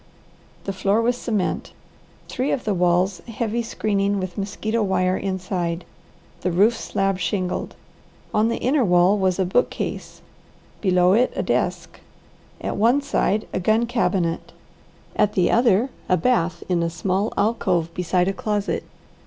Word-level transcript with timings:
The 0.63 0.73
floor 0.73 0.99
was 0.99 1.15
cement, 1.15 1.73
three 2.27 2.49
of 2.49 2.63
the 2.63 2.73
walls 2.73 3.19
heavy 3.27 3.61
screening 3.61 4.19
with 4.19 4.35
mosquito 4.35 4.81
wire 4.81 5.15
inside, 5.15 5.85
the 6.39 6.51
roof 6.51 6.75
slab 6.75 7.19
shingled. 7.19 7.75
On 8.33 8.49
the 8.49 8.57
inner 8.57 8.83
wall 8.83 9.15
was 9.15 9.37
a 9.37 9.45
bookcase, 9.45 10.23
below 10.81 11.13
it 11.13 11.31
a 11.35 11.43
desk, 11.43 11.99
at 12.61 12.77
one 12.77 13.03
side 13.03 13.45
a 13.53 13.59
gun 13.59 13.85
cabinet, 13.85 14.53
at 15.15 15.33
the 15.33 15.51
other 15.51 15.91
a 16.09 16.17
bath 16.17 16.63
in 16.67 16.81
a 16.81 16.89
small 16.89 17.31
alcove 17.37 17.93
beside 17.93 18.27
a 18.27 18.33
closet. 18.33 18.83